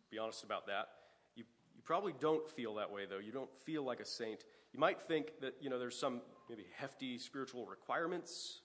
[0.10, 0.90] be honest about that.
[1.36, 1.44] You,
[1.76, 3.20] you probably don't feel that way, though.
[3.20, 4.44] You don't feel like a saint
[4.76, 8.60] you might think that, you know, there's some maybe hefty spiritual requirements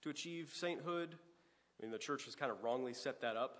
[0.00, 1.16] to achieve sainthood.
[1.78, 3.58] I mean, the church has kind of wrongly set that up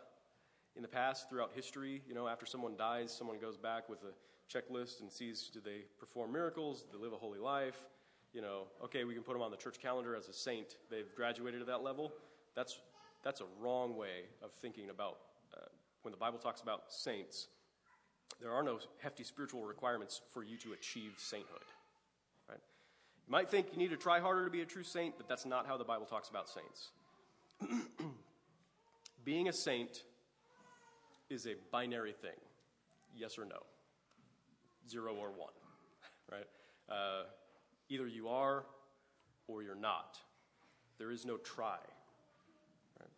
[0.77, 2.01] in the past throughout history.
[2.09, 4.15] You know, after someone dies, someone goes back with a
[4.51, 7.77] checklist and sees do they perform miracles, do they live a holy life?
[8.33, 10.77] You know, okay, we can put them on the church calendar as a saint.
[10.91, 12.13] They've graduated to that level.
[12.55, 12.79] That's,
[13.25, 15.19] that's a wrong way of thinking about
[15.57, 15.67] uh,
[16.03, 17.49] when the Bible talks about saints.
[18.41, 21.59] There are no hefty spiritual requirements for you to achieve sainthood.
[22.49, 22.61] Right?
[23.27, 25.45] You might think you need to try harder to be a true saint, but that's
[25.45, 26.91] not how the Bible talks about saints.
[29.25, 30.05] Being a saint
[31.29, 32.39] is a binary thing
[33.17, 33.59] yes or no,
[34.89, 35.53] zero or one,
[36.31, 36.47] right?
[36.89, 37.25] Uh,
[37.91, 38.65] either you are
[39.47, 40.19] or you're not.
[40.99, 41.79] There is no try.
[42.99, 43.09] Right?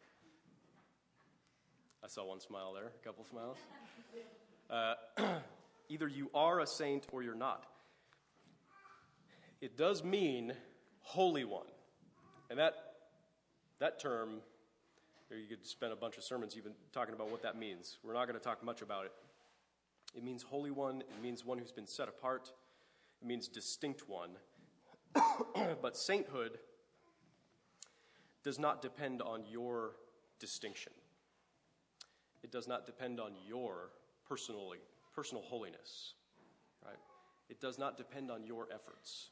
[2.02, 3.58] I saw one smile there, a couple smiles.
[4.68, 4.94] Uh,
[5.88, 7.66] either you are a saint or you're not
[9.62, 10.52] it does mean
[11.00, 11.66] Holy One.
[12.50, 12.74] And that,
[13.78, 14.40] that term,
[15.30, 17.96] you could spend a bunch of sermons even talking about what that means.
[18.02, 19.12] We're not going to talk much about it.
[20.14, 22.52] It means Holy One, it means one who's been set apart,
[23.22, 24.30] it means distinct one.
[25.83, 26.59] but sainthood
[28.42, 29.92] does not depend on your
[30.38, 30.92] distinction.
[32.42, 33.90] It does not depend on your
[34.29, 34.79] personally,
[35.14, 36.14] personal holiness,
[36.85, 36.98] right?
[37.48, 39.31] It does not depend on your efforts.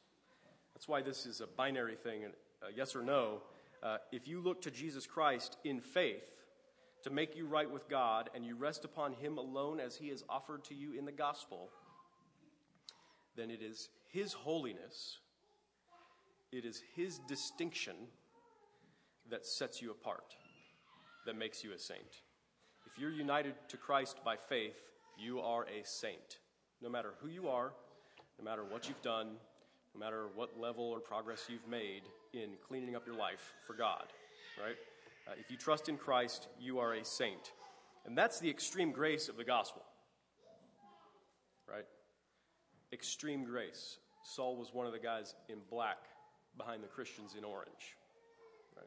[0.73, 2.23] That's why this is a binary thing,
[2.63, 3.41] uh, yes or no.
[3.83, 6.23] Uh, if you look to Jesus Christ in faith
[7.03, 10.23] to make you right with God and you rest upon Him alone as He is
[10.29, 11.69] offered to you in the gospel,
[13.35, 15.19] then it is His holiness,
[16.51, 17.95] it is His distinction
[19.29, 20.35] that sets you apart,
[21.25, 22.23] that makes you a saint.
[22.85, 24.75] If you're united to Christ by faith,
[25.17, 26.39] you are a saint.
[26.81, 27.71] No matter who you are,
[28.37, 29.35] no matter what you've done,
[29.93, 34.05] no matter what level or progress you've made in cleaning up your life for God,
[34.61, 34.75] right?
[35.27, 37.51] Uh, if you trust in Christ, you are a saint.
[38.05, 39.83] And that's the extreme grace of the gospel,
[41.69, 41.85] right?
[42.91, 43.97] Extreme grace.
[44.23, 45.97] Saul was one of the guys in black
[46.61, 47.97] behind the Christians in orange,
[48.77, 48.85] right?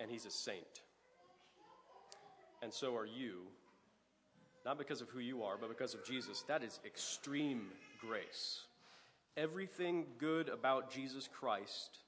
[0.00, 0.82] And he's a saint.
[2.62, 3.40] and so are you,
[4.64, 7.66] not because of who you are, but because of Jesus, that is extreme
[8.00, 8.60] grace.
[9.36, 11.98] Everything good about Jesus Christ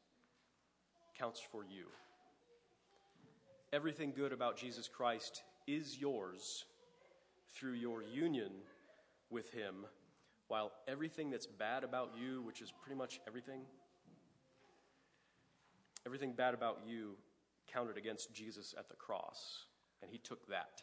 [1.19, 1.87] counts for you.
[3.73, 6.65] Everything good about Jesus Christ is yours
[7.55, 8.53] through your union
[9.31, 9.75] with Him,
[10.49, 13.61] while everything that's bad about you, which is pretty much everything,
[16.07, 17.17] everything bad about you
[17.73, 19.65] counted against Jesus at the cross,
[20.03, 20.83] and He took that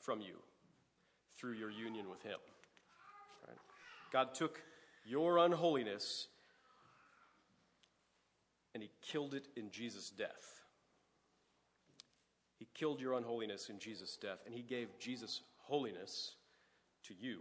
[0.00, 0.36] from you
[1.36, 2.38] through your union with Him.
[3.48, 3.58] Right?
[4.12, 4.60] God took
[5.04, 6.28] your unholiness
[8.74, 10.62] and He killed it in Jesus' death.
[12.58, 16.34] He killed your unholiness in Jesus' death, and He gave Jesus' holiness
[17.04, 17.38] to you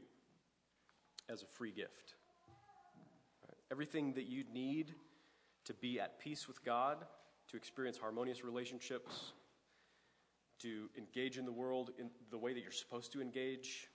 [1.29, 2.15] as a free gift.
[3.71, 4.93] Everything that you need
[5.65, 7.05] to be at peace with God,
[7.49, 9.33] to experience harmonious relationships,
[10.59, 13.89] to engage in the world in the way that you're supposed to engage,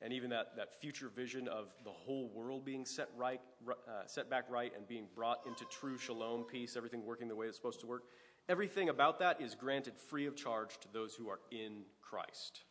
[0.00, 4.28] and even that, that future vision of the whole world being set right, uh, set
[4.28, 7.80] back right, and being brought into true shalom, peace, everything working the way it's supposed
[7.80, 8.04] to work.
[8.48, 12.64] Everything about that is granted free of charge to those who are in Christ.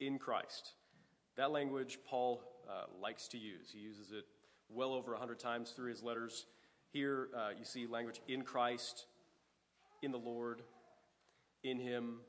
[0.00, 0.72] In Christ.
[1.36, 3.70] That language Paul uh, likes to use.
[3.72, 4.24] He uses it
[4.68, 6.46] well over 100 times through his letters.
[6.92, 9.06] Here uh, you see language in Christ,
[10.02, 10.62] in the Lord,
[11.64, 12.20] in Him.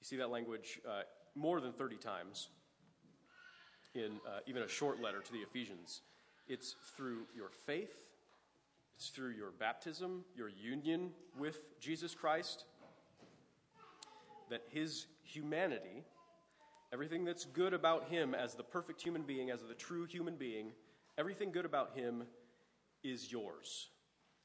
[0.00, 1.02] You see that language uh,
[1.34, 2.48] more than 30 times
[3.94, 6.00] in uh, even a short letter to the Ephesians.
[6.48, 8.06] It's through your faith,
[8.96, 12.64] it's through your baptism, your union with Jesus Christ,
[14.48, 16.04] that His humanity,
[16.96, 20.72] everything that's good about Him as the perfect human being, as the true human being,
[21.18, 22.22] everything good about Him
[23.04, 23.90] is yours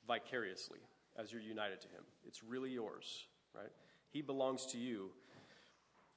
[0.06, 0.80] vicariously
[1.18, 2.04] as you're united to Him.
[2.28, 3.24] It's really yours,
[3.56, 3.72] right?
[4.10, 5.12] He belongs to you,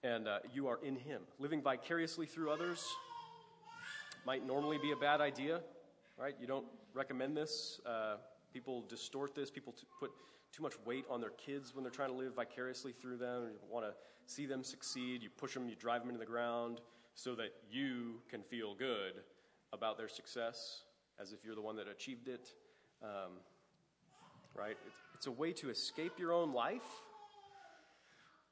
[0.02, 1.20] and uh, you are in Him.
[1.38, 2.84] Living vicariously through others
[4.26, 5.60] might normally be a bad idea,
[6.18, 6.34] right?
[6.40, 7.80] You don't recommend this.
[7.86, 8.16] Uh,
[8.52, 9.52] people distort this.
[9.52, 10.10] People t- put
[10.54, 13.48] too much weight on their kids when they're trying to live vicariously through them.
[13.50, 13.92] You want to
[14.26, 15.22] see them succeed.
[15.22, 16.80] You push them, you drive them into the ground
[17.14, 19.14] so that you can feel good
[19.72, 20.82] about their success
[21.20, 22.48] as if you're the one that achieved it.
[23.02, 23.32] Um,
[24.54, 24.76] right?
[24.86, 27.02] It's, it's a way to escape your own life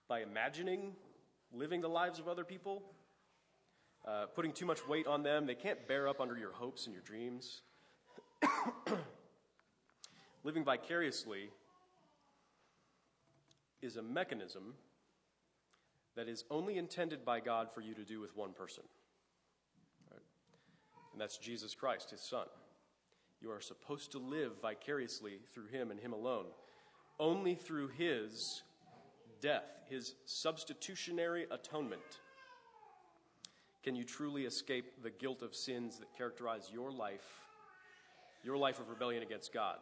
[0.08, 0.92] by imagining
[1.52, 2.82] living the lives of other people,
[4.06, 5.46] uh, putting too much weight on them.
[5.46, 7.62] They can't bear up under your hopes and your dreams.
[10.44, 11.50] living vicariously
[13.82, 14.74] is a mechanism
[16.14, 18.84] that is only intended by God for you to do with one person.
[20.10, 20.20] Right?
[21.12, 22.46] And that's Jesus Christ, his son.
[23.40, 26.46] You are supposed to live vicariously through him and him alone.
[27.18, 28.62] Only through his
[29.40, 32.20] death, his substitutionary atonement,
[33.82, 37.40] can you truly escape the guilt of sins that characterize your life,
[38.44, 39.78] your life of rebellion against God.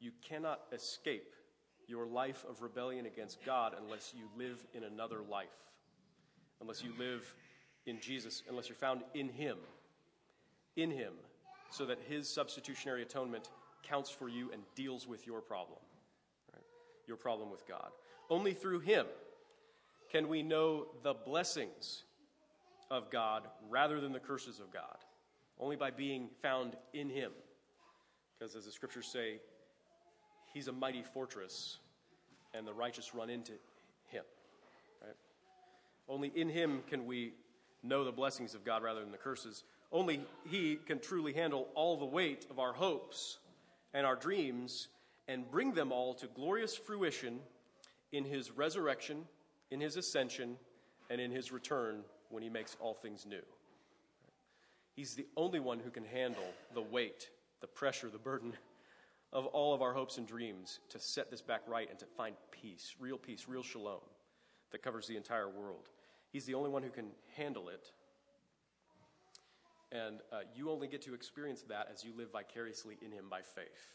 [0.00, 1.34] You cannot escape
[1.86, 5.48] your life of rebellion against God unless you live in another life,
[6.60, 7.34] unless you live
[7.86, 9.56] in Jesus, unless you're found in Him.
[10.76, 11.12] In Him,
[11.72, 13.48] so that his substitutionary atonement
[13.82, 15.78] counts for you and deals with your problem,
[16.54, 16.64] right?
[17.06, 17.88] your problem with God.
[18.30, 19.06] Only through him
[20.10, 22.04] can we know the blessings
[22.90, 24.98] of God rather than the curses of God.
[25.58, 27.32] Only by being found in him.
[28.38, 29.40] Because as the scriptures say,
[30.52, 31.78] he's a mighty fortress
[32.54, 33.52] and the righteous run into
[34.08, 34.24] him.
[35.02, 35.16] Right?
[36.08, 37.32] Only in him can we
[37.82, 39.64] know the blessings of God rather than the curses.
[39.90, 43.38] Only He can truly handle all the weight of our hopes
[43.92, 44.88] and our dreams
[45.28, 47.40] and bring them all to glorious fruition
[48.10, 49.24] in His resurrection,
[49.70, 50.56] in His ascension,
[51.10, 53.42] and in His return when He makes all things new.
[54.94, 57.28] He's the only one who can handle the weight,
[57.60, 58.54] the pressure, the burden
[59.32, 62.36] of all of our hopes and dreams to set this back right and to find
[62.50, 64.00] peace, real peace, real shalom
[64.70, 65.88] that covers the entire world.
[66.30, 67.92] He's the only one who can handle it
[69.92, 73.42] and uh, you only get to experience that as you live vicariously in Him by
[73.42, 73.94] faith,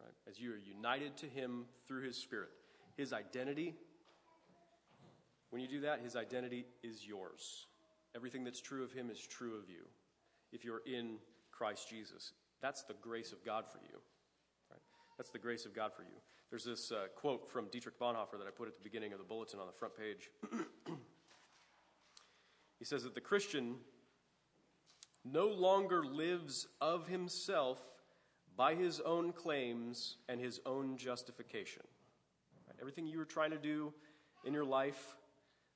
[0.00, 0.14] right?
[0.28, 2.50] As you are united to Him through His Spirit.
[2.96, 3.74] His identity,
[5.50, 7.66] when you do that, His identity is yours.
[8.14, 9.84] Everything that's true of Him is true of you
[10.52, 11.16] if you're in
[11.50, 12.32] Christ Jesus.
[12.60, 13.98] That's the grace of God for you.
[15.22, 16.18] That's the grace of God for you.
[16.50, 19.24] There's this uh, quote from Dietrich Bonhoeffer that I put at the beginning of the
[19.24, 20.30] bulletin on the front page.
[22.80, 23.76] he says that the Christian
[25.24, 27.78] no longer lives of himself
[28.56, 31.84] by his own claims and his own justification.
[32.66, 32.74] Right?
[32.80, 33.94] Everything you were trying to do
[34.44, 35.14] in your life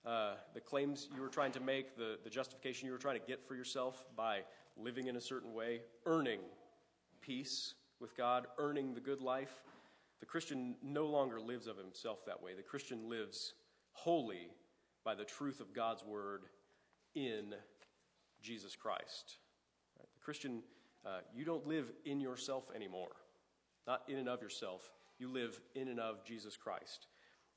[0.04, 3.26] uh, the claims you were trying to make, the, the justification you were trying to
[3.28, 4.40] get for yourself by
[4.76, 6.40] living in a certain way, earning
[7.20, 9.62] peace with God, earning the good life.
[10.20, 12.54] The Christian no longer lives of himself that way.
[12.54, 13.54] The Christian lives
[13.92, 14.48] wholly
[15.04, 16.42] by the truth of God's word
[17.14, 17.54] in
[18.42, 19.36] Jesus Christ.
[19.98, 20.08] Right?
[20.12, 20.62] The Christian,
[21.04, 23.12] uh, you don't live in yourself anymore,
[23.86, 24.90] not in and of yourself.
[25.18, 27.06] You live in and of Jesus Christ.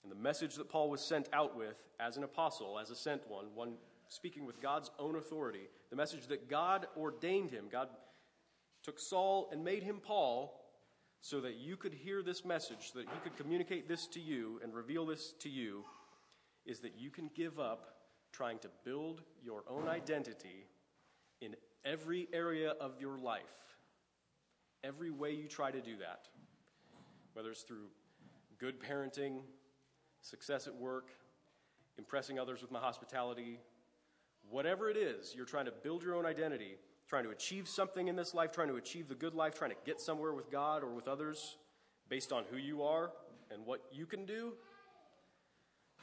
[0.03, 3.29] And the message that Paul was sent out with as an apostle, as a sent
[3.29, 3.73] one, one
[4.07, 7.89] speaking with God's own authority, the message that God ordained him, God
[8.84, 10.55] took Saul and made him Paul
[11.21, 14.59] so that you could hear this message, so that he could communicate this to you
[14.63, 15.84] and reveal this to you,
[16.65, 17.95] is that you can give up
[18.32, 20.65] trying to build your own identity
[21.41, 23.41] in every area of your life,
[24.84, 26.27] every way you try to do that,
[27.34, 27.88] whether it's through
[28.59, 29.39] good parenting,
[30.21, 31.11] success at work,
[31.97, 33.59] impressing others with my hospitality,
[34.49, 36.75] whatever it is, you're trying to build your own identity,
[37.10, 39.78] trying to achieve something in this life, trying to achieve the good life, trying to
[39.84, 41.57] get somewhere with God or with others
[42.07, 43.12] based on who you are
[43.51, 44.53] and what you can do.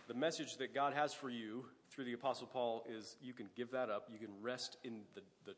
[0.08, 3.70] The message that God has for you through the Apostle Paul is you can give
[3.70, 4.08] that up.
[4.12, 5.54] You can rest in the, the,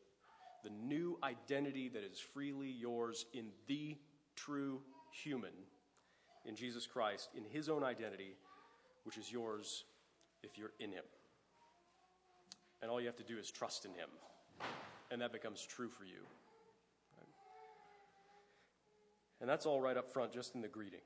[0.63, 3.97] the new identity that is freely yours in the
[4.35, 4.81] true
[5.11, 5.53] human,
[6.45, 8.35] in Jesus Christ, in his own identity,
[9.03, 9.83] which is yours
[10.43, 11.03] if you're in him.
[12.81, 14.09] And all you have to do is trust in him.
[15.11, 16.21] And that becomes true for you.
[17.17, 17.27] Right?
[19.41, 20.99] And that's all right up front, just in the greeting.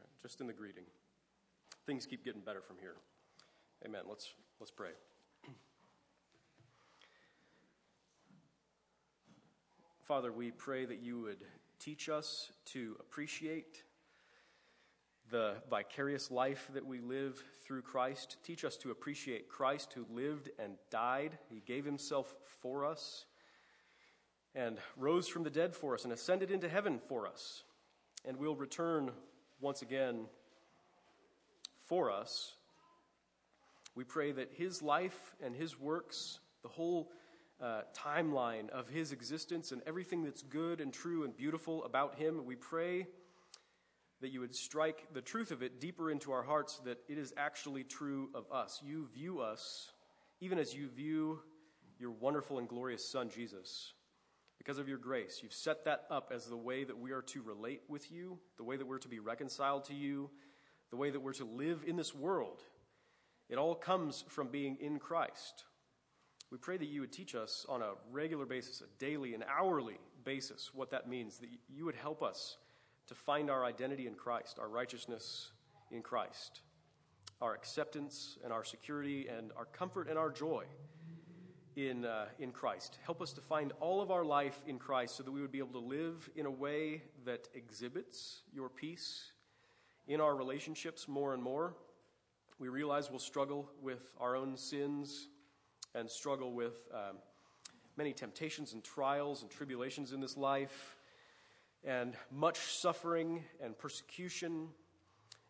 [0.00, 0.08] Right?
[0.22, 0.84] Just in the greeting.
[1.86, 2.96] Things keep getting better from here.
[3.84, 4.02] Amen.
[4.08, 4.90] Let's, let's pray.
[10.04, 11.44] Father, we pray that you would
[11.78, 13.82] teach us to appreciate
[15.34, 18.36] the vicarious life that we live through Christ.
[18.44, 21.36] Teach us to appreciate Christ who lived and died.
[21.50, 22.32] He gave himself
[22.62, 23.24] for us
[24.54, 27.64] and rose from the dead for us and ascended into heaven for us
[28.24, 29.10] and will return
[29.60, 30.26] once again
[31.86, 32.52] for us.
[33.96, 37.10] We pray that his life and his works, the whole
[37.60, 42.46] uh, timeline of his existence and everything that's good and true and beautiful about him,
[42.46, 43.08] we pray
[44.20, 47.32] that you would strike the truth of it deeper into our hearts that it is
[47.36, 48.80] actually true of us.
[48.84, 49.90] You view us
[50.40, 51.40] even as you view
[51.98, 53.92] your wonderful and glorious Son, Jesus.
[54.58, 57.42] Because of your grace, you've set that up as the way that we are to
[57.42, 60.30] relate with you, the way that we're to be reconciled to you,
[60.90, 62.60] the way that we're to live in this world.
[63.48, 65.64] It all comes from being in Christ.
[66.50, 69.98] We pray that you would teach us on a regular basis, a daily and hourly
[70.24, 72.56] basis, what that means, that you would help us
[73.06, 75.50] to find our identity in Christ, our righteousness
[75.90, 76.62] in Christ,
[77.40, 80.64] our acceptance and our security and our comfort and our joy
[81.76, 82.98] in, uh, in Christ.
[83.04, 85.58] Help us to find all of our life in Christ so that we would be
[85.58, 89.32] able to live in a way that exhibits your peace
[90.06, 91.74] in our relationships more and more.
[92.58, 95.28] We realize we'll struggle with our own sins
[95.94, 97.16] and struggle with um,
[97.96, 100.93] many temptations and trials and tribulations in this life
[101.84, 104.68] and much suffering and persecution,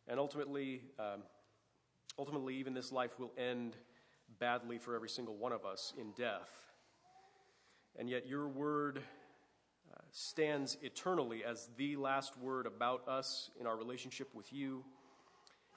[0.08, 1.22] and ultimately, um,
[2.18, 3.76] ultimately, even this life will end
[4.40, 6.50] badly for every single one of us in death.
[7.96, 13.76] And yet, your word uh, stands eternally as the last word about us in our
[13.76, 14.84] relationship with you,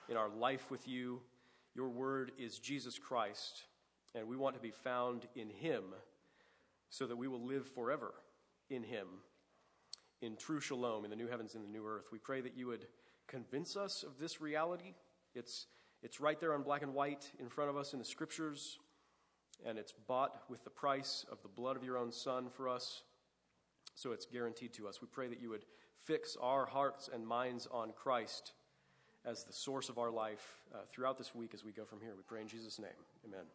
[0.10, 1.22] in our life with you.
[1.76, 3.66] Your word is Jesus Christ,
[4.16, 5.84] and we want to be found in Him
[6.90, 8.16] so that we will live forever
[8.72, 9.06] in Him
[10.22, 12.08] in true shalom in the new heavens and the new earth.
[12.12, 12.88] We pray that you would
[13.28, 14.94] convince us of this reality.
[15.36, 15.68] It's,
[16.02, 18.80] it's right there on black and white in front of us in the scriptures,
[19.66, 23.04] and it's bought with the price of the blood of your own Son for us.
[23.96, 25.02] So it's guaranteed to us.
[25.02, 25.66] We pray that you would
[26.06, 28.54] fix our hearts and minds on Christ
[29.26, 32.14] as the source of our life uh, throughout this week as we go from here.
[32.16, 32.92] We pray in Jesus' name.
[33.26, 33.46] Amen.